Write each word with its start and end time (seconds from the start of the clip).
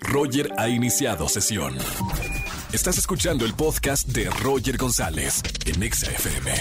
Roger 0.00 0.50
ha 0.58 0.68
iniciado 0.68 1.28
sesión. 1.28 1.76
Estás 2.72 2.98
escuchando 2.98 3.44
el 3.44 3.54
podcast 3.54 4.08
de 4.08 4.28
Roger 4.42 4.76
González 4.76 5.42
en 5.66 5.82
Exa 5.82 6.10
FM. 6.10 6.52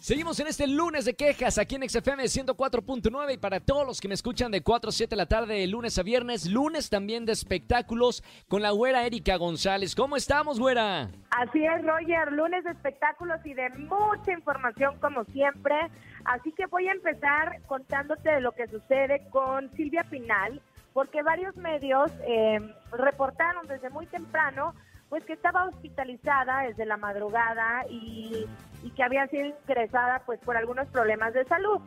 Seguimos 0.00 0.38
en 0.38 0.48
este 0.48 0.66
lunes 0.66 1.06
de 1.06 1.14
quejas 1.14 1.56
aquí 1.56 1.76
en 1.76 1.88
XFM 1.88 2.24
104.9 2.24 3.32
y 3.32 3.36
para 3.38 3.60
todos 3.60 3.86
los 3.86 4.02
que 4.02 4.08
me 4.08 4.12
escuchan 4.12 4.52
de 4.52 4.60
4 4.60 4.90
a 4.90 4.92
7 4.92 5.08
de 5.08 5.16
la 5.16 5.24
tarde, 5.24 5.54
de 5.54 5.66
lunes 5.66 5.98
a 5.98 6.02
viernes, 6.02 6.44
lunes 6.44 6.90
también 6.90 7.24
de 7.24 7.32
espectáculos 7.32 8.22
con 8.46 8.60
la 8.60 8.72
güera 8.72 9.06
Erika 9.06 9.36
González. 9.36 9.94
¿Cómo 9.94 10.16
estamos, 10.16 10.60
güera? 10.60 11.08
Así 11.30 11.64
es, 11.64 11.82
Roger, 11.86 12.32
lunes 12.32 12.64
de 12.64 12.72
espectáculos 12.72 13.40
y 13.46 13.54
de 13.54 13.70
mucha 13.78 14.32
información 14.32 14.98
como 15.00 15.24
siempre. 15.24 15.74
Así 16.26 16.52
que 16.52 16.66
voy 16.66 16.86
a 16.88 16.92
empezar 16.92 17.62
contándote 17.66 18.28
de 18.28 18.40
lo 18.42 18.52
que 18.52 18.66
sucede 18.66 19.26
con 19.30 19.74
Silvia 19.74 20.04
Pinal, 20.10 20.60
porque 20.94 21.22
varios 21.22 21.54
medios 21.56 22.10
eh, 22.26 22.60
reportaron 22.92 23.66
desde 23.66 23.90
muy 23.90 24.06
temprano 24.06 24.74
pues 25.10 25.24
que 25.24 25.34
estaba 25.34 25.66
hospitalizada 25.66 26.60
desde 26.62 26.86
la 26.86 26.96
madrugada 26.96 27.84
y, 27.90 28.46
y 28.82 28.90
que 28.92 29.02
había 29.02 29.26
sido 29.26 29.46
ingresada 29.46 30.22
pues 30.24 30.40
por 30.40 30.56
algunos 30.56 30.88
problemas 30.88 31.34
de 31.34 31.44
salud. 31.44 31.80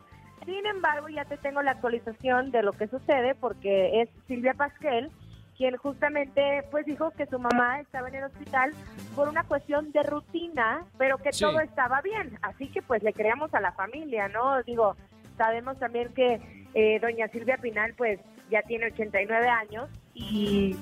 Sin 0.45 0.65
embargo, 0.65 1.09
ya 1.09 1.25
te 1.25 1.35
tengo 1.38 1.62
la 1.62 1.71
actualización 1.71 2.51
de 2.51 2.62
lo 2.63 2.71
que 2.73 2.88
sucede 2.88 3.34
porque 3.35 4.01
es 4.01 4.09
Silvia 4.27 4.53
Pasquel 4.53 5.09
quien 5.57 5.76
justamente 5.76 6.63
pues 6.70 6.85
dijo 6.85 7.09
que 7.12 7.26
su 7.26 7.39
mamá 7.39 7.79
estaba 7.79 8.09
en 8.09 8.15
el 8.15 8.26
hospital 8.26 8.71
por 9.15 9.27
una 9.27 9.43
cuestión 9.43 9.91
de 9.91 10.03
rutina, 10.03 10.85
pero 10.99 11.17
que 11.17 11.34
Sí. 11.34 11.43
todo 11.43 11.59
estaba 11.62 11.99
bien. 12.01 12.37
Así 12.43 12.70
que 12.70 12.84
pues 12.84 13.01
le 13.01 13.12
creamos 13.12 13.51
a 13.55 13.59
la 13.59 13.71
familia, 13.71 14.27
¿no? 14.27 14.62
Digo, 14.62 14.95
sabemos 15.35 15.79
también 15.79 16.13
que 16.13 16.39
eh, 16.76 16.99
doña 16.99 17.27
Silvia 17.29 17.57
Pinal 17.57 17.95
pues 17.98 18.20
ya 18.51 18.61
tiene 18.63 18.87
89 18.87 19.47
años 19.47 19.89
y, 20.13 20.75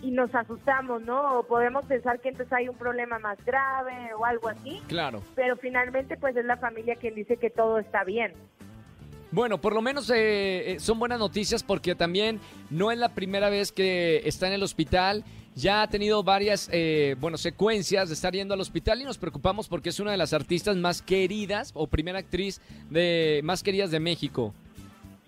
y 0.00 0.10
nos 0.10 0.34
asustamos, 0.34 1.02
¿no? 1.02 1.38
O 1.38 1.42
podemos 1.44 1.84
pensar 1.86 2.20
que 2.20 2.30
entonces 2.30 2.52
hay 2.52 2.68
un 2.68 2.76
problema 2.76 3.18
más 3.18 3.42
grave 3.44 4.12
o 4.18 4.24
algo 4.24 4.48
así, 4.48 4.80
Claro. 4.88 5.22
pero 5.34 5.56
finalmente 5.56 6.16
pues 6.16 6.36
es 6.36 6.44
la 6.44 6.56
familia 6.56 6.96
quien 6.96 7.14
dice 7.14 7.36
que 7.36 7.50
todo 7.50 7.78
está 7.78 8.04
bien. 8.04 8.32
Bueno, 9.30 9.58
por 9.60 9.72
lo 9.74 9.80
menos 9.80 10.10
eh, 10.10 10.72
eh, 10.72 10.80
son 10.80 10.98
buenas 10.98 11.18
noticias 11.18 11.62
porque 11.62 11.94
también 11.94 12.38
no 12.68 12.92
es 12.92 12.98
la 12.98 13.14
primera 13.14 13.48
vez 13.48 13.72
que 13.72 14.20
está 14.26 14.46
en 14.46 14.52
el 14.52 14.62
hospital. 14.62 15.24
Ya 15.54 15.82
ha 15.82 15.88
tenido 15.88 16.22
varias, 16.22 16.68
eh, 16.72 17.14
bueno, 17.18 17.38
secuencias 17.38 18.08
de 18.08 18.14
estar 18.14 18.32
yendo 18.34 18.52
al 18.54 18.60
hospital 18.60 19.00
y 19.00 19.04
nos 19.04 19.16
preocupamos 19.18 19.68
porque 19.68 19.88
es 19.90 20.00
una 20.00 20.10
de 20.10 20.16
las 20.18 20.32
artistas 20.34 20.76
más 20.76 21.00
queridas 21.02 21.70
o 21.74 21.86
primera 21.86 22.18
actriz 22.18 22.60
de 22.90 23.40
más 23.42 23.62
queridas 23.62 23.90
de 23.90 24.00
México. 24.00 24.54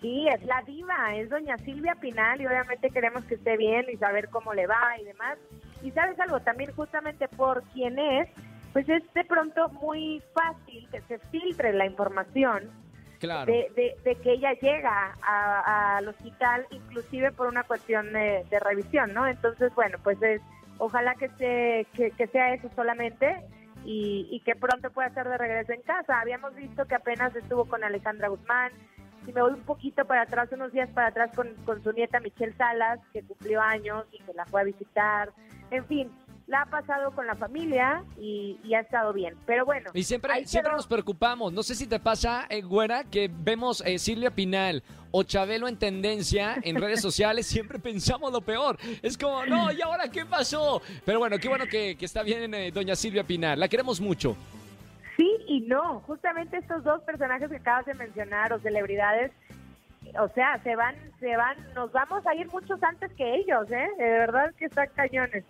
Sí, 0.04 0.28
es 0.28 0.44
la 0.44 0.60
diva, 0.66 1.14
es 1.16 1.30
doña 1.30 1.56
Silvia 1.56 1.94
Pinal 1.94 2.38
y 2.38 2.46
obviamente 2.46 2.90
queremos 2.90 3.24
que 3.24 3.36
esté 3.36 3.56
bien 3.56 3.86
y 3.90 3.96
saber 3.96 4.28
cómo 4.28 4.52
le 4.52 4.66
va 4.66 4.98
y 5.00 5.04
demás. 5.04 5.38
Y 5.82 5.92
sabes 5.92 6.20
algo, 6.20 6.40
también 6.40 6.70
justamente 6.74 7.26
por 7.26 7.62
quién 7.72 7.98
es, 7.98 8.28
pues 8.74 8.86
es 8.86 9.02
de 9.14 9.24
pronto 9.24 9.70
muy 9.70 10.22
fácil 10.34 10.86
que 10.90 11.00
se 11.08 11.18
filtre 11.30 11.72
la 11.72 11.86
información 11.86 12.70
Claro. 13.18 13.50
de, 13.50 13.70
de- 13.74 13.96
de 14.04 14.14
que 14.16 14.32
ella 14.32 14.52
llega 14.60 15.16
al 15.22 16.06
hospital 16.06 16.66
inclusive 16.70 17.32
por 17.32 17.46
una 17.46 17.62
cuestión 17.62 18.12
de, 18.12 18.44
de 18.50 18.60
revisión, 18.60 19.14
¿no? 19.14 19.26
Entonces, 19.26 19.74
bueno, 19.74 19.96
pues 20.04 20.20
es, 20.20 20.42
ojalá 20.76 21.14
que, 21.14 21.30
se, 21.30 21.86
que, 21.94 22.10
que 22.10 22.26
sea 22.26 22.52
eso 22.52 22.68
solamente 22.76 23.40
y, 23.86 24.28
y 24.30 24.40
que 24.40 24.54
pronto 24.54 24.90
pueda 24.90 25.08
estar 25.08 25.26
de 25.26 25.38
regreso 25.38 25.72
en 25.72 25.80
casa. 25.80 26.20
Habíamos 26.20 26.54
visto 26.56 26.84
que 26.84 26.94
apenas 26.94 27.34
estuvo 27.34 27.64
con 27.64 27.82
Alejandra 27.82 28.28
Guzmán. 28.28 28.70
Si 29.24 29.32
me 29.32 29.40
voy 29.42 29.52
un 29.52 29.62
poquito 29.62 30.04
para 30.04 30.22
atrás, 30.22 30.48
unos 30.52 30.72
días 30.72 30.88
para 30.90 31.08
atrás 31.08 31.30
con, 31.34 31.48
con 31.64 31.82
su 31.82 31.92
nieta 31.92 32.20
Michelle 32.20 32.54
Salas, 32.56 33.00
que 33.12 33.22
cumplió 33.22 33.60
años 33.60 34.04
y 34.12 34.18
que 34.18 34.32
la 34.34 34.44
fue 34.46 34.60
a 34.60 34.64
visitar. 34.64 35.32
En 35.70 35.84
fin, 35.86 36.10
la 36.46 36.62
ha 36.62 36.66
pasado 36.66 37.10
con 37.12 37.26
la 37.26 37.34
familia 37.34 38.04
y, 38.20 38.58
y 38.62 38.74
ha 38.74 38.80
estado 38.80 39.14
bien. 39.14 39.34
Pero 39.46 39.64
bueno, 39.64 39.90
Y 39.94 40.02
siempre, 40.02 40.44
siempre 40.46 40.68
quedó. 40.70 40.76
nos 40.76 40.86
preocupamos. 40.86 41.52
No 41.54 41.62
sé 41.62 41.74
si 41.74 41.86
te 41.86 41.98
pasa, 41.98 42.44
eh, 42.50 42.60
güera, 42.60 43.04
que 43.04 43.30
vemos 43.32 43.82
eh, 43.86 43.98
Silvia 43.98 44.30
Pinal 44.30 44.82
o 45.10 45.22
Chabelo 45.22 45.68
en 45.68 45.78
tendencia 45.78 46.56
en 46.62 46.76
redes 46.76 47.00
sociales, 47.08 47.46
siempre 47.46 47.78
pensamos 47.78 48.30
lo 48.30 48.42
peor. 48.42 48.76
Es 49.00 49.16
como, 49.16 49.46
no, 49.46 49.72
¿y 49.72 49.80
ahora 49.80 50.08
qué 50.10 50.26
pasó? 50.26 50.82
Pero 51.06 51.18
bueno, 51.18 51.38
qué 51.38 51.48
bueno 51.48 51.64
que, 51.66 51.96
que 51.96 52.04
está 52.04 52.22
bien 52.22 52.52
eh, 52.52 52.70
doña 52.72 52.94
Silvia 52.94 53.24
Pinal. 53.24 53.58
La 53.58 53.68
queremos 53.68 54.00
mucho. 54.02 54.36
Y 55.54 55.60
no, 55.60 56.00
justamente 56.00 56.56
estos 56.56 56.82
dos 56.82 57.00
personajes 57.02 57.48
que 57.48 57.58
acabas 57.58 57.86
de 57.86 57.94
mencionar 57.94 58.52
o 58.52 58.58
celebridades, 58.58 59.30
o 60.18 60.28
sea, 60.30 60.60
se 60.64 60.74
van, 60.74 60.96
se 61.20 61.36
van, 61.36 61.56
nos 61.76 61.92
vamos 61.92 62.26
a 62.26 62.34
ir 62.34 62.48
muchos 62.48 62.82
antes 62.82 63.12
que 63.12 63.36
ellos, 63.36 63.70
¿eh? 63.70 63.88
De 63.96 64.04
verdad 64.04 64.52
que 64.58 64.64
están 64.64 64.88
cañones. 64.96 65.44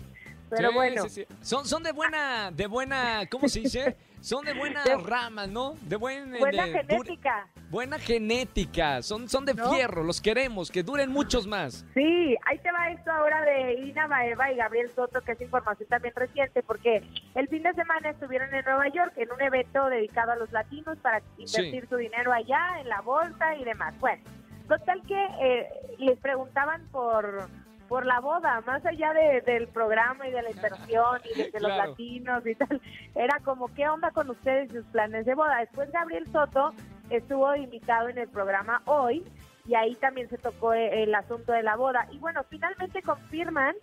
Pero 0.51 0.69
Sí, 0.69 0.75
bueno, 0.75 1.03
sí, 1.05 1.09
sí. 1.09 1.27
Son, 1.41 1.65
son 1.65 1.83
de 1.83 1.93
buena, 1.93 2.51
de 2.51 2.67
buena, 2.67 3.23
¿cómo 3.31 3.49
se 3.49 3.61
dice? 3.61 3.97
Son 4.25 4.43
de 4.43 4.55
buena 4.55 4.83
De- 4.85 4.97
rama, 4.97 5.47
¿no? 5.47 5.75
De 5.83 5.97
buen, 5.97 6.35
eh, 6.35 6.39
buena 6.39 6.65
de- 6.65 6.73
genética. 6.73 7.47
buena 7.69 7.99
genética. 7.99 9.03
Son, 9.03 9.29
son 9.29 9.45
de 9.45 9.53
¿No? 9.53 9.71
fierro, 9.71 10.03
los 10.03 10.23
queremos, 10.23 10.71
que 10.71 10.83
duren 10.83 11.11
muchos 11.11 11.47
más. 11.47 11.85
Sí, 11.93 12.35
ahí 12.47 12.59
te 12.61 12.73
va 12.73 12.89
esto 12.89 13.13
ahora 13.13 13.43
de 13.45 13.75
Ina 13.83 14.07
Baeva 14.07 14.51
y 14.51 14.57
Gabriel 14.57 14.91
Soto, 14.95 15.21
que 15.21 15.33
es 15.33 15.41
información 15.43 15.89
también 15.91 16.15
reciente, 16.17 16.63
porque 16.63 17.03
el 17.35 17.49
fin 17.49 17.63
de 17.65 17.75
semana 17.75 18.09
estuvieron 18.11 18.53
en 18.55 18.65
Nueva 18.65 18.89
York 18.89 19.13
en 19.17 19.31
un 19.31 19.43
evento 19.43 19.91
dedicado 19.91 20.33
a 20.33 20.37
los 20.37 20.51
latinos 20.53 20.97
para 21.03 21.21
invertir 21.37 21.87
su 21.87 21.97
dinero 21.97 22.33
allá 22.33 22.81
en 22.81 22.89
la 22.89 23.03
bolsa 23.03 23.55
y 23.57 23.65
demás. 23.65 23.95
Bueno, 24.01 24.23
total 24.69 25.03
que 25.07 25.23
eh, 25.43 25.69
les 25.99 26.19
preguntaban 26.21 26.83
por 26.91 27.47
por 27.89 28.07
la 28.07 28.21
boda, 28.21 28.61
más 28.67 28.85
allá 28.87 29.13
de- 29.13 29.41
del 29.43 29.69
programa 29.69 30.27
y 30.27 30.33
de 30.33 30.43
la 30.43 30.51
inversión 30.51 31.21
y 31.33 31.39
de 31.39 31.51
que 31.51 31.61
los 31.61 31.71
latinos 31.77 32.47
y 32.47 32.55
tal, 32.55 32.81
era 33.15 33.39
como, 33.45 33.69
¿qué 33.75 33.89
onda 33.89 34.11
con 34.11 34.31
ustedes 34.31 34.71
y 34.71 34.75
sus 34.77 34.87
planes 34.87 35.27
de 35.27 35.35
boda? 35.35 35.59
Después 35.59 35.91
Gabriel 35.93 36.27
Soto 36.33 36.73
estuvo 37.11 37.55
invitado 37.55 38.09
en 38.09 38.19
el 38.19 38.29
programa 38.29 38.81
hoy 38.87 39.23
y 39.67 39.75
ahí 39.75 39.95
también 39.97 40.29
se 40.29 40.39
tocó 40.39 40.73
eh, 40.75 41.03
el 41.03 41.15
asunto 41.15 41.53
de 41.53 41.63
la 41.63 41.77
boda. 41.77 42.07
Y 42.11 42.19
bueno, 42.19 42.43
finalmente 42.49 43.03
confirman 43.03 43.75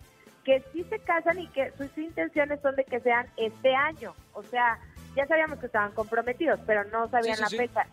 que 0.44 0.62
sí 0.72 0.84
se 0.90 0.98
casan 0.98 1.38
y 1.38 1.46
que 1.48 1.70
sus 1.78 1.96
intenciones 1.96 2.60
son 2.60 2.74
de 2.74 2.84
que 2.84 2.98
sean 3.00 3.26
este 3.36 3.74
año. 3.74 4.14
O 4.32 4.42
sea, 4.42 4.78
ya 5.14 5.26
sabíamos 5.26 5.60
que 5.60 5.66
estaban 5.66 5.92
comprometidos, 5.92 6.58
pero 6.66 6.82
no 6.84 7.08
sabían 7.08 7.36
Sí, 7.36 7.36
sí, 7.36 7.42
la 7.42 7.48
sí. 7.48 7.56
fecha. 7.68 7.86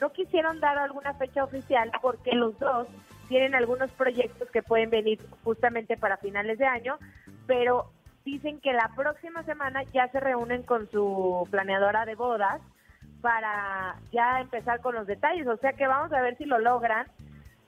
No 0.00 0.10
quisieron 0.12 0.58
dar 0.60 0.78
alguna 0.78 1.14
fecha 1.14 1.42
oficial 1.44 1.90
porque 2.02 2.32
los 2.32 2.58
dos 2.58 2.86
tienen 3.28 3.54
algunos 3.54 3.90
proyectos 3.92 4.50
que 4.50 4.62
pueden 4.62 4.90
venir 4.90 5.18
justamente 5.44 5.96
para 5.96 6.16
finales 6.16 6.58
de 6.58 6.66
año, 6.66 6.98
pero 7.46 7.90
dicen 8.24 8.60
que 8.60 8.72
la 8.72 8.90
próxima 8.96 9.42
semana 9.44 9.82
ya 9.92 10.08
se 10.08 10.20
reúnen 10.20 10.62
con 10.62 10.90
su 10.90 11.46
planeadora 11.50 12.04
de 12.04 12.14
bodas 12.14 12.60
para 13.20 13.96
ya 14.12 14.40
empezar 14.40 14.80
con 14.80 14.94
los 14.94 15.06
detalles. 15.06 15.46
O 15.46 15.56
sea 15.58 15.72
que 15.72 15.86
vamos 15.86 16.12
a 16.12 16.22
ver 16.22 16.36
si 16.36 16.44
lo 16.44 16.58
logran, 16.58 17.06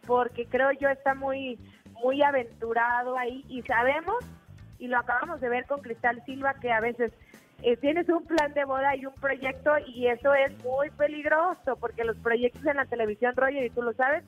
porque 0.06 0.46
creo 0.46 0.72
yo 0.72 0.88
está 0.88 1.14
muy, 1.14 1.58
muy 2.02 2.22
aventurado 2.22 3.16
ahí 3.16 3.44
y 3.48 3.62
sabemos, 3.62 4.24
y 4.78 4.88
lo 4.88 4.98
acabamos 4.98 5.40
de 5.40 5.48
ver 5.48 5.66
con 5.66 5.80
Cristal 5.80 6.22
Silva, 6.24 6.54
que 6.54 6.72
a 6.72 6.80
veces 6.80 7.12
eh, 7.62 7.76
tienes 7.76 8.08
un 8.08 8.24
plan 8.24 8.54
de 8.54 8.64
boda 8.64 8.96
y 8.96 9.04
un 9.04 9.14
proyecto 9.14 9.72
y 9.86 10.06
eso 10.06 10.34
es 10.34 10.52
muy 10.64 10.90
peligroso, 10.90 11.76
porque 11.78 12.04
los 12.04 12.16
proyectos 12.16 12.64
en 12.64 12.76
la 12.76 12.86
televisión, 12.86 13.34
Roger, 13.36 13.64
y 13.64 13.70
tú 13.70 13.82
lo 13.82 13.92
sabes, 13.92 14.24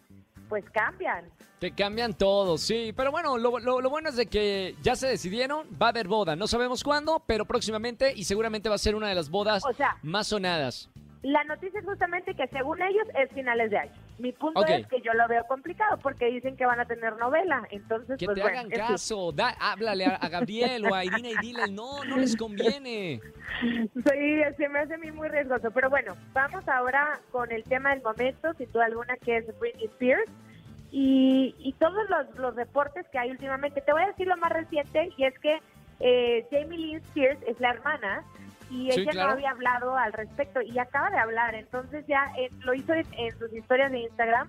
pues 0.53 0.69
cambian. 0.71 1.25
Te 1.61 1.71
cambian 1.75 2.13
todo, 2.13 2.59
sí. 2.59 2.93
Pero 2.95 3.11
bueno, 3.11 3.39
lo, 3.39 3.59
lo- 3.59 3.81
lo 3.81 3.89
bueno 3.89 4.11
es 4.11 4.17
de 4.17 4.27
que 4.27 4.75
ya 4.83 4.97
se 4.97 5.07
decidieron, 5.09 5.67
va 5.81 5.87
a 5.87 5.89
haber 5.89 6.09
boda. 6.09 6.37
No 6.37 6.47
sabemos 6.47 6.85
cuándo, 6.85 7.23
pero 7.27 7.47
próximamente 7.47 8.13
y 8.15 8.25
seguramente 8.25 8.69
va 8.69 8.75
a 8.75 8.79
ser 8.79 8.95
una 8.95 9.09
de 9.09 9.15
las 9.15 9.31
bodas 9.31 9.65
O 9.65 9.73
sea, 9.73 9.97
más 10.03 10.27
sonadas. 10.27 10.91
La 11.23 11.43
noticia 11.45 11.81
es 11.81 11.87
justamente 11.87 12.35
que 12.35 12.47
según 12.49 12.83
ellos 12.83 13.07
es 13.19 13.31
finales 13.33 13.71
de 13.71 13.79
año. 13.79 13.93
Mi 14.23 14.31
punto 14.31 14.65
es 14.65 14.87
que 14.87 15.01
yo 15.01 15.13
lo 15.15 15.27
veo 15.27 15.45
complicado 15.49 15.99
porque 15.99 16.27
dicen 16.27 16.57
que 16.57 16.65
van 16.65 16.79
a 16.79 16.85
tener 16.85 17.17
novela. 17.17 17.67
Entonces, 17.73 18.17
Que 18.19 18.27
pues 18.27 18.37
te 18.37 18.43
bueno, 18.43 18.61
hagan 18.61 18.71
caso. 18.71 19.33
Da, 19.33 19.49
háblale 19.59 20.07
a, 20.07 20.15
a 20.15 20.29
Gabriel 20.29 20.87
o 20.87 20.95
a 20.95 21.05
Irina 21.05 21.31
y 21.31 21.37
dile, 21.39 21.69
no, 21.73 22.05
no 22.05 22.19
les 22.19 22.37
conviene. 22.37 23.21
Sí, 23.61 24.41
se 24.57 24.69
me 24.69 24.79
hace 24.79 24.95
a 24.95 24.99
mí 24.99 25.11
muy 25.11 25.29
riesgoso. 25.29 25.71
Pero 25.73 25.91
bueno, 25.91 26.17
vamos 26.33 26.67
ahora 26.69 27.21
con 27.33 27.51
el 27.53 27.65
tema 27.65 27.91
del 27.91 28.03
momento, 28.03 28.55
sin 28.55 28.71
duda 28.73 28.87
alguna, 28.87 29.17
que 29.17 29.39
es 29.39 29.59
Britney 29.59 29.87
Spears. 29.87 30.31
Y, 30.93 31.55
y 31.59 31.73
todos 31.75 32.09
los, 32.09 32.39
los 32.39 32.55
reportes 32.55 33.07
que 33.09 33.19
hay 33.19 33.31
últimamente. 33.31 33.81
Te 33.81 33.93
voy 33.93 34.03
a 34.03 34.07
decir 34.07 34.29
lo 34.29 34.37
más 34.37 34.53
reciente, 34.53 35.11
y 35.17 35.25
es 35.25 35.39
que 35.41 35.61
eh, 36.01 36.47
Jamie 36.51 36.79
Lynn 36.79 36.97
Spears 37.09 37.41
es 37.47 37.59
la 37.61 37.71
hermana 37.71 38.25
y 38.73 38.91
Sí, 38.91 39.01
ella 39.03 39.11
claro. 39.13 39.29
no 39.29 39.35
había 39.35 39.51
hablado 39.51 39.97
al 39.97 40.13
respecto 40.15 40.63
y 40.63 40.79
acaba 40.79 41.11
de 41.11 41.19
hablar. 41.19 41.55
Entonces 41.55 42.07
ya 42.07 42.33
eh, 42.39 42.49
lo 42.61 42.73
hizo 42.73 42.95
en, 42.95 43.07
en 43.19 43.39
sus 43.39 43.53
historias 43.53 43.93
de 43.93 43.99
Instagram 44.01 44.49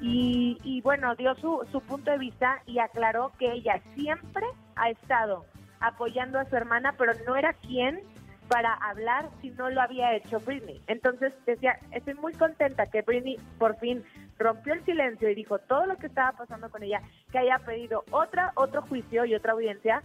y, 0.00 0.58
y 0.62 0.80
bueno, 0.82 1.16
dio 1.16 1.34
su, 1.34 1.66
su 1.72 1.80
punto 1.80 2.10
de 2.12 2.18
vista 2.18 2.62
y 2.66 2.78
aclaró 2.78 3.32
que 3.38 3.50
ella 3.52 3.80
siempre 3.94 4.46
ha 4.76 4.90
estado 4.90 5.44
apoyando 5.80 6.38
a 6.38 6.44
su 6.44 6.56
hermana, 6.56 6.94
pero 6.96 7.12
no 7.26 7.34
era 7.34 7.52
quien 7.54 8.00
para 8.48 8.74
hablar 8.74 9.28
si 9.40 9.50
no 9.50 9.68
lo 9.70 9.80
había 9.82 10.14
hecho 10.14 10.38
Britney. 10.38 10.80
Entonces 10.86 11.32
decía, 11.44 11.78
estoy 11.90 12.14
muy 12.14 12.32
contenta 12.34 12.86
que 12.86 13.02
Britney 13.02 13.36
por 13.58 13.76
fin 13.78 14.04
rompió 14.38 14.74
el 14.74 14.84
silencio 14.84 15.28
y 15.28 15.34
dijo 15.34 15.58
todo 15.58 15.86
lo 15.86 15.96
que 15.96 16.06
estaba 16.06 16.32
pasando 16.38 16.70
con 16.70 16.84
ella, 16.84 17.02
que 17.32 17.38
haya 17.38 17.58
pedido 17.58 18.04
otra, 18.12 18.52
otro 18.54 18.82
juicio 18.82 19.24
y 19.24 19.34
otra 19.34 19.52
audiencia, 19.54 20.02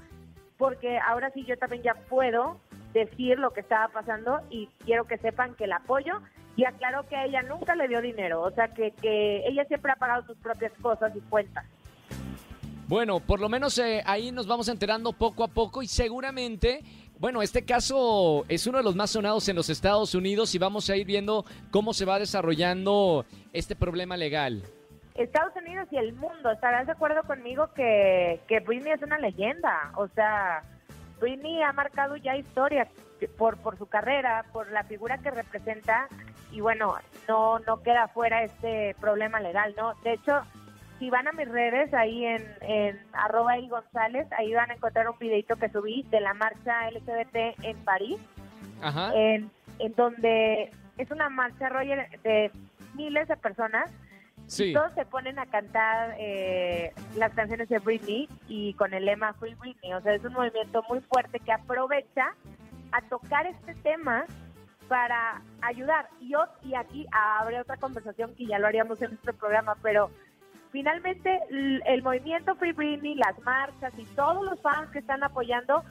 porque 0.57 0.97
ahora 0.99 1.29
sí 1.31 1.45
yo 1.45 1.55
también 1.57 1.83
ya 1.83 1.93
puedo 1.93 2.59
decir 2.93 3.39
lo 3.39 3.51
que 3.51 3.61
estaba 3.61 3.87
pasando 3.89 4.41
y 4.49 4.67
quiero 4.85 5.05
que 5.05 5.17
sepan 5.17 5.55
que 5.55 5.67
la 5.67 5.77
apoyo 5.77 6.21
y 6.55 6.65
aclaró 6.65 7.07
que 7.07 7.23
ella 7.23 7.41
nunca 7.43 7.75
le 7.75 7.87
dio 7.87 8.01
dinero, 8.01 8.41
o 8.41 8.51
sea 8.51 8.67
que, 8.69 8.91
que 8.91 9.47
ella 9.47 9.65
siempre 9.65 9.91
ha 9.91 9.95
pagado 9.95 10.25
sus 10.25 10.37
propias 10.37 10.73
cosas 10.81 11.15
y 11.15 11.19
cuentas. 11.21 11.65
Bueno, 12.87 13.21
por 13.21 13.39
lo 13.39 13.47
menos 13.47 13.77
eh, 13.77 14.03
ahí 14.05 14.33
nos 14.33 14.47
vamos 14.47 14.67
enterando 14.67 15.13
poco 15.13 15.45
a 15.45 15.47
poco 15.47 15.81
y 15.81 15.87
seguramente, 15.87 16.81
bueno, 17.19 17.41
este 17.41 17.63
caso 17.63 18.43
es 18.49 18.67
uno 18.67 18.79
de 18.79 18.83
los 18.83 18.97
más 18.97 19.11
sonados 19.11 19.47
en 19.47 19.55
los 19.55 19.69
Estados 19.69 20.13
Unidos 20.13 20.53
y 20.55 20.57
vamos 20.57 20.89
a 20.89 20.97
ir 20.97 21.05
viendo 21.07 21.45
cómo 21.71 21.93
se 21.93 22.03
va 22.03 22.19
desarrollando 22.19 23.25
este 23.53 23.77
problema 23.77 24.17
legal. 24.17 24.63
Estados 25.15 25.53
Unidos 25.55 25.87
y 25.91 25.97
el 25.97 26.13
mundo, 26.13 26.51
estarás 26.51 26.85
de 26.85 26.91
acuerdo 26.91 27.23
conmigo 27.23 27.71
que, 27.73 28.41
que 28.49 28.59
Britney 28.59 28.91
es 28.91 29.01
una 29.01 29.19
leyenda, 29.19 29.93
o 29.95 30.09
sea, 30.09 30.63
Britney 31.21 31.61
ha 31.61 31.71
marcado 31.71 32.17
ya 32.17 32.35
historia 32.35 32.87
por, 33.37 33.57
por 33.57 33.77
su 33.77 33.85
carrera, 33.85 34.43
por 34.51 34.71
la 34.71 34.83
figura 34.83 35.19
que 35.19 35.31
representa 35.31 36.07
y 36.51 36.59
bueno, 36.59 36.95
no, 37.27 37.59
no 37.59 37.81
queda 37.81 38.07
fuera 38.09 38.43
este 38.43 38.95
problema 38.99 39.39
legal, 39.39 39.73
¿no? 39.77 39.93
De 40.03 40.13
hecho, 40.13 40.41
si 40.99 41.09
van 41.09 41.27
a 41.27 41.31
mis 41.31 41.47
redes, 41.47 41.93
ahí 41.93 42.25
en, 42.25 42.45
en 42.61 42.99
arroba 43.13 43.57
y 43.57 43.69
González, 43.69 44.27
ahí 44.37 44.53
van 44.53 44.69
a 44.69 44.73
encontrar 44.73 45.09
un 45.09 45.17
videito 45.17 45.55
que 45.55 45.69
subí 45.69 46.03
de 46.11 46.19
la 46.19 46.33
marcha 46.33 46.91
LGBT 46.91 47.63
en 47.63 47.77
París, 47.85 48.19
Ajá. 48.81 49.11
en, 49.15 49.49
en 49.79 49.95
donde 49.95 50.71
es 50.97 51.09
una 51.09 51.29
marcha, 51.29 51.69
Roger, 51.69 52.07
de 52.21 52.51
miles 52.95 53.27
de 53.27 53.37
personas. 53.37 53.89
Sí. 54.51 54.65
Y 54.65 54.73
todos 54.73 54.93
se 54.95 55.05
ponen 55.05 55.39
a 55.39 55.45
cantar 55.45 56.13
eh, 56.19 56.93
las 57.15 57.31
canciones 57.33 57.69
de 57.69 57.79
Britney 57.79 58.27
y 58.49 58.73
con 58.73 58.93
el 58.93 59.05
lema 59.05 59.31
Free 59.35 59.55
Britney. 59.55 59.93
O 59.93 60.01
sea, 60.01 60.13
es 60.13 60.25
un 60.25 60.33
movimiento 60.33 60.83
muy 60.89 60.99
fuerte 60.99 61.39
que 61.39 61.53
aprovecha 61.53 62.35
a 62.91 63.01
tocar 63.03 63.47
este 63.47 63.73
tema 63.75 64.25
para 64.89 65.41
ayudar. 65.61 66.09
Y, 66.19 66.33
y 66.67 66.75
aquí 66.75 67.05
abre 67.13 67.61
otra 67.61 67.77
conversación 67.77 68.35
que 68.35 68.45
ya 68.45 68.59
lo 68.59 68.67
haríamos 68.67 69.01
en 69.01 69.11
nuestro 69.11 69.31
programa, 69.33 69.75
pero 69.81 70.11
finalmente 70.73 71.39
el 71.49 72.03
movimiento 72.03 72.53
Free 72.55 72.73
Britney, 72.73 73.15
las 73.15 73.39
marchas 73.45 73.93
y 73.97 74.03
todos 74.15 74.43
los 74.43 74.59
fans 74.61 74.89
que 74.91 74.99
están 74.99 75.23
apoyando, 75.23 75.81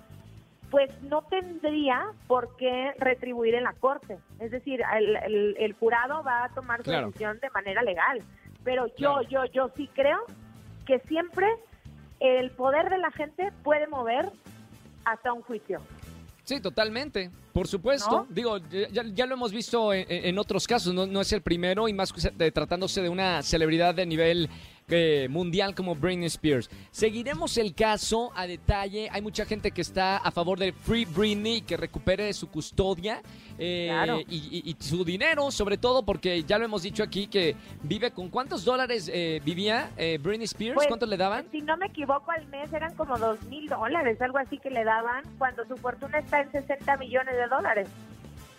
pues 0.70 0.90
no 1.04 1.22
tendría 1.22 2.08
por 2.26 2.54
qué 2.58 2.92
retribuir 2.98 3.54
en 3.54 3.64
la 3.64 3.72
corte. 3.72 4.18
Es 4.38 4.50
decir, 4.50 4.82
el, 4.94 5.16
el- 5.16 5.56
el 5.58 5.72
jurado 5.72 6.22
va 6.22 6.44
a 6.44 6.48
tomar 6.50 6.78
su 6.80 6.90
Claro. 6.90 7.06
decisión 7.06 7.40
de 7.40 7.48
manera 7.50 7.82
legal. 7.82 8.20
Pero 8.64 8.86
yo, 8.96 9.22
yo, 9.22 9.44
yo 9.46 9.70
sí 9.76 9.88
creo 9.94 10.18
que 10.86 10.98
siempre 11.08 11.46
el 12.20 12.50
poder 12.50 12.90
de 12.90 12.98
la 12.98 13.10
gente 13.10 13.50
puede 13.62 13.86
mover 13.86 14.30
hasta 15.04 15.32
un 15.32 15.42
juicio. 15.42 15.80
Sí, 16.44 16.60
totalmente. 16.60 17.30
Por 17.52 17.66
supuesto. 17.68 18.10
¿No? 18.10 18.26
Digo, 18.28 18.58
ya, 18.92 19.02
ya 19.04 19.26
lo 19.26 19.34
hemos 19.34 19.52
visto 19.52 19.92
en, 19.92 20.04
en 20.08 20.38
otros 20.38 20.66
casos, 20.66 20.92
no, 20.92 21.06
no 21.06 21.20
es 21.20 21.32
el 21.32 21.42
primero 21.42 21.88
y 21.88 21.92
más 21.92 22.12
de- 22.36 22.50
tratándose 22.52 23.02
de 23.02 23.08
una 23.08 23.42
celebridad 23.42 23.94
de 23.94 24.06
nivel 24.06 24.48
eh, 24.90 25.28
mundial 25.30 25.74
como 25.74 25.94
Britney 25.94 26.26
Spears. 26.26 26.68
Seguiremos 26.90 27.56
el 27.58 27.74
caso 27.74 28.32
a 28.34 28.46
detalle. 28.46 29.08
Hay 29.10 29.22
mucha 29.22 29.44
gente 29.44 29.70
que 29.70 29.80
está 29.80 30.16
a 30.18 30.30
favor 30.30 30.58
de 30.58 30.72
Free 30.72 31.04
Britney, 31.04 31.62
que 31.62 31.76
recupere 31.76 32.32
su 32.32 32.48
custodia 32.50 33.22
eh, 33.58 33.88
Claro. 33.90 34.20
y, 34.20 34.36
y- 34.64 34.70
y 34.70 34.76
su 34.82 35.04
dinero, 35.04 35.50
sobre 35.50 35.76
todo 35.78 36.02
porque 36.04 36.42
ya 36.44 36.58
lo 36.58 36.64
hemos 36.64 36.82
dicho 36.82 37.02
aquí 37.02 37.26
que 37.26 37.54
vive 37.82 38.10
con 38.10 38.28
cuántos 38.28 38.64
dólares 38.64 39.10
eh, 39.12 39.40
vivía 39.44 39.90
eh, 39.96 40.18
Britney 40.20 40.44
Spears, 40.46 40.74
Pues, 40.74 40.88
¿cuántos 40.88 41.08
le 41.08 41.16
daban? 41.16 41.46
Si 41.50 41.60
no 41.60 41.76
me 41.76 41.86
equivoco, 41.86 42.30
al 42.30 42.46
mes 42.48 42.72
eran 42.72 42.94
como 42.94 43.18
dos 43.18 43.42
mil 43.44 43.68
dólares, 43.68 44.20
algo 44.20 44.38
así 44.38 44.58
que 44.58 44.70
le 44.70 44.84
daban, 44.84 45.22
cuando 45.38 45.64
su 45.66 45.76
fortuna 45.76 46.18
está 46.18 46.40
en 46.40 46.50
60 46.52 46.96
millones 46.96 47.34
de 47.36 47.46
dólares. 47.48 47.88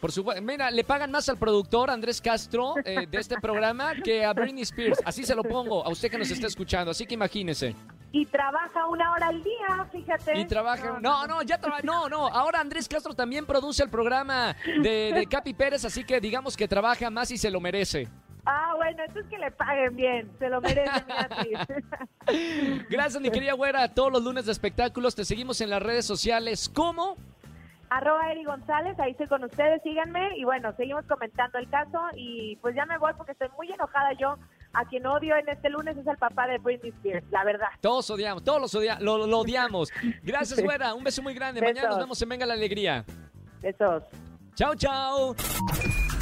Por 0.01 0.11
supuesto, 0.11 0.41
mira, 0.41 0.71
le 0.71 0.83
pagan 0.83 1.11
más 1.11 1.29
al 1.29 1.37
productor 1.37 1.91
Andrés 1.91 2.19
Castro 2.19 2.73
eh, 2.83 3.05
de 3.07 3.19
este 3.19 3.39
programa 3.39 3.93
que 4.03 4.25
a 4.25 4.33
Britney 4.33 4.63
Spears. 4.63 4.99
Así 5.05 5.23
se 5.23 5.35
lo 5.35 5.43
pongo 5.43 5.85
a 5.85 5.89
usted 5.89 6.09
que 6.09 6.17
nos 6.17 6.31
está 6.31 6.47
escuchando. 6.47 6.89
Así 6.89 7.05
que 7.05 7.13
imagínese. 7.13 7.75
Y 8.11 8.25
trabaja 8.25 8.87
una 8.87 9.11
hora 9.11 9.27
al 9.27 9.43
día, 9.43 9.87
fíjate. 9.91 10.39
Y 10.39 10.45
trabaja. 10.45 10.99
No, 10.99 11.27
no, 11.27 11.43
ya 11.43 11.59
trabaja. 11.59 11.83
No, 11.83 12.09
no. 12.09 12.27
Ahora 12.27 12.59
Andrés 12.59 12.89
Castro 12.89 13.13
también 13.13 13.45
produce 13.45 13.83
el 13.83 13.89
programa 13.89 14.55
de, 14.65 15.13
de 15.13 15.27
Capi 15.27 15.53
Pérez. 15.53 15.85
Así 15.85 16.03
que 16.03 16.19
digamos 16.19 16.57
que 16.57 16.67
trabaja 16.67 17.11
más 17.11 17.29
y 17.29 17.37
se 17.37 17.51
lo 17.51 17.61
merece. 17.61 18.07
Ah, 18.45 18.73
bueno, 18.75 19.03
entonces 19.05 19.29
que 19.29 19.37
le 19.37 19.51
paguen 19.51 19.95
bien, 19.95 20.31
se 20.39 20.49
lo 20.49 20.61
merece 20.61 21.05
mi 21.05 21.13
actriz. 21.13 21.59
Gracias, 22.89 23.21
mi 23.21 23.29
querida 23.29 23.53
güera. 23.53 23.87
Todos 23.93 24.11
los 24.11 24.23
lunes 24.23 24.47
de 24.47 24.51
espectáculos 24.51 25.13
te 25.13 25.25
seguimos 25.25 25.61
en 25.61 25.69
las 25.69 25.81
redes 25.81 26.05
sociales. 26.05 26.67
¿Cómo? 26.73 27.17
Arroba 27.93 28.31
Eri 28.31 28.45
González, 28.45 28.97
ahí 28.99 29.11
estoy 29.11 29.27
con 29.27 29.43
ustedes, 29.43 29.81
síganme 29.83 30.37
y 30.37 30.45
bueno, 30.45 30.73
seguimos 30.77 31.03
comentando 31.07 31.57
el 31.59 31.69
caso 31.69 31.99
y 32.15 32.55
pues 32.61 32.73
ya 32.73 32.85
me 32.85 32.97
voy 32.97 33.11
porque 33.17 33.33
estoy 33.33 33.49
muy 33.57 33.69
enojada 33.69 34.13
yo. 34.17 34.37
A 34.73 34.85
quien 34.85 35.05
odio 35.05 35.35
en 35.35 35.49
este 35.49 35.69
lunes 35.69 35.97
es 35.97 36.07
al 36.07 36.15
papá 36.17 36.47
de 36.47 36.57
Britney 36.59 36.91
Spears, 36.91 37.25
la 37.31 37.43
verdad. 37.43 37.67
Todos 37.81 38.09
odiamos, 38.09 38.45
todos 38.45 38.61
los 38.61 38.73
odia- 38.73 38.97
lo, 39.01 39.27
lo 39.27 39.39
odiamos. 39.39 39.91
Gracias, 40.23 40.63
güera. 40.63 40.93
Un 40.93 41.03
beso 41.03 41.21
muy 41.21 41.33
grande. 41.33 41.59
Mañana 41.61 41.89
nos 41.89 41.97
vemos 41.99 42.21
en 42.21 42.29
Venga 42.29 42.45
la 42.45 42.53
Alegría. 42.53 43.03
Besos. 43.61 44.03
Chao, 44.55 44.73
chao. 44.75 45.35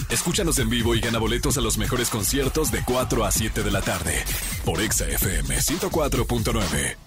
Escúchanos 0.09 0.57
en 0.57 0.71
vivo 0.71 0.95
y 0.95 1.01
gana 1.01 1.19
boletos 1.19 1.55
a 1.59 1.61
los 1.61 1.77
mejores 1.77 2.09
conciertos 2.09 2.71
de 2.71 2.79
4 2.83 3.23
a 3.23 3.29
7 3.29 3.61
de 3.61 3.69
la 3.71 3.81
tarde 3.81 4.23
por 4.65 4.81
Exa 4.81 5.05
FM 5.05 5.55
104.9. 5.57 6.97